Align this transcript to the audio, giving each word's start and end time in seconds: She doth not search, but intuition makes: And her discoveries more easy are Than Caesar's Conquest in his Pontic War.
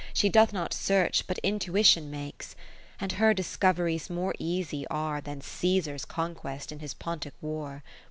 She 0.15 0.29
doth 0.29 0.51
not 0.51 0.73
search, 0.73 1.27
but 1.27 1.37
intuition 1.43 2.09
makes: 2.09 2.55
And 2.99 3.11
her 3.11 3.35
discoveries 3.35 4.09
more 4.09 4.33
easy 4.39 4.87
are 4.87 5.21
Than 5.21 5.41
Caesar's 5.41 6.05
Conquest 6.05 6.71
in 6.71 6.79
his 6.79 6.95
Pontic 6.95 7.35
War. 7.39 7.83